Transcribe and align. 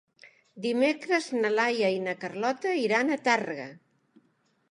Dimecres 0.61 1.27
na 1.43 1.51
Laia 1.57 1.91
i 1.97 2.01
na 2.07 2.15
Carlota 2.23 2.73
iran 2.87 3.11
a 3.17 3.21
Tàrrega. 3.27 3.67